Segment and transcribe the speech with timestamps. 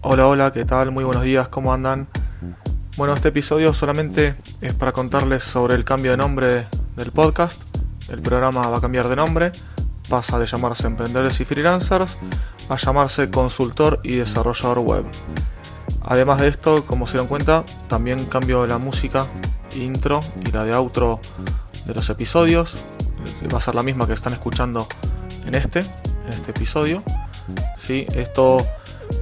[0.00, 0.92] Hola, hola, ¿qué tal?
[0.92, 2.06] Muy buenos días, ¿cómo andan?
[2.96, 7.60] Bueno, este episodio solamente es para contarles sobre el cambio de nombre del podcast.
[8.08, 9.50] El programa va a cambiar de nombre,
[10.08, 12.16] pasa de llamarse Emprendedores y Freelancers
[12.68, 15.04] a llamarse Consultor y Desarrollador Web.
[16.02, 19.26] Además de esto, como se dan cuenta, también cambio la música
[19.74, 21.20] intro y la de outro
[21.86, 22.78] de los episodios.
[23.52, 24.86] Va a ser la misma que están escuchando
[25.44, 27.02] en este, en este episodio.
[27.76, 28.64] Sí, esto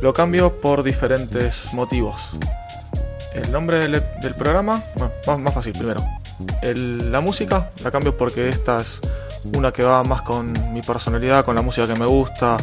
[0.00, 2.36] lo cambio por diferentes motivos.
[3.34, 6.02] El nombre del, programa, bueno, más, fácil primero.
[6.62, 9.00] la música la cambio porque esta es
[9.54, 12.56] una que va más con mi personalidad, con la música que me gusta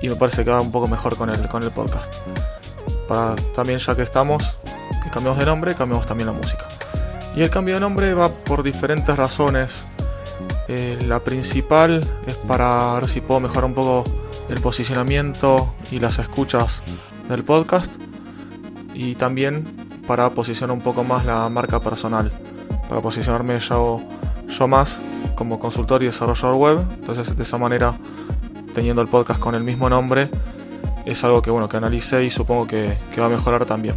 [0.00, 2.12] y me parece que va un poco mejor con el, con el podcast.
[3.06, 4.58] Para también ya que estamos,
[5.02, 6.66] que cambiamos de nombre, cambiamos también la música.
[7.36, 9.84] Y el cambio de nombre va por diferentes razones.
[10.68, 14.04] Eh, la principal es para ver si puedo mejorar un poco
[14.48, 16.82] el posicionamiento y las escuchas
[17.28, 17.94] del podcast.
[18.94, 19.64] Y también
[20.06, 22.32] para posicionar un poco más la marca personal.
[22.88, 24.00] Para posicionarme yo,
[24.48, 25.00] yo más
[25.34, 26.78] como consultor y desarrollador web.
[26.94, 27.94] Entonces de esa manera,
[28.74, 30.30] teniendo el podcast con el mismo nombre,
[31.04, 33.96] es algo que bueno que analicé y supongo que, va a mejorar también.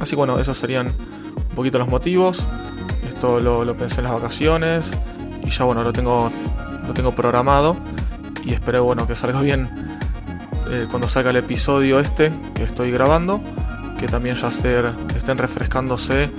[0.00, 2.46] Así que bueno, esos serían un poquito los motivos.
[3.06, 4.92] Esto lo, pensé en las vacaciones
[5.44, 6.30] y ya bueno, lo tengo,
[6.86, 7.76] lo tengo programado
[8.44, 9.70] y espero bueno que salga bien
[10.70, 13.40] eh, cuando salga el episodio este que estoy grabando,
[13.98, 16.30] que también ya estén refrescándose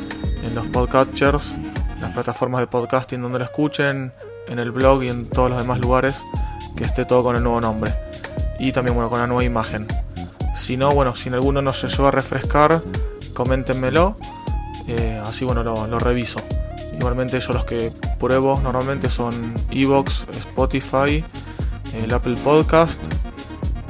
[0.44, 1.56] en los podcatchers,
[2.02, 4.12] las plataformas de podcasting donde lo escuchen,
[4.48, 6.24] en el blog y en todos los demás lugares,
[6.76, 7.94] que esté todo con el nuevo nombre
[8.60, 9.88] y también bueno con la nueva imagen.
[10.56, 12.82] Si no, bueno, si alguno no se lleva a refrescar,
[13.34, 14.18] coméntenmelo,
[14.88, 16.40] eh, así bueno lo, reviso.
[16.94, 21.24] Igualmente yo los que pruebo normalmente son Evox, Spotify,
[21.94, 23.00] el Apple Podcast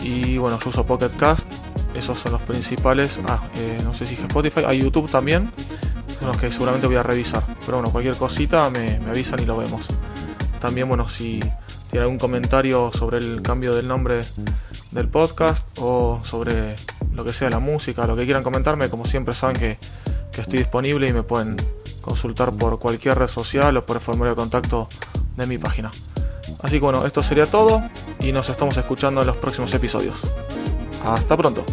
[0.04, 1.48] y bueno, yo uso Pocket Cast.
[1.96, 3.20] Esos son los principales.
[3.28, 5.50] Ah, eh, no sé si es Spotify, hay YouTube también.
[6.20, 7.44] Son los que seguramente voy a revisar.
[7.66, 9.88] Pero bueno, cualquier cosita me, avisan y lo vemos.
[10.60, 11.40] También bueno, si
[11.90, 14.22] tiene algún comentario sobre el cambio del nombre
[14.92, 16.76] del podcast o sobre
[17.14, 19.78] lo que sea la música, lo que quieran comentarme, como siempre saben que,
[20.32, 21.56] que estoy disponible y me pueden
[22.02, 24.90] consultar por cualquier red social o por el formulario de contacto
[25.38, 25.92] de mi página.
[26.62, 27.84] Así que bueno, esto sería todo
[28.20, 30.22] y nos estamos escuchando en los próximos episodios.
[31.06, 31.66] Hasta pronto.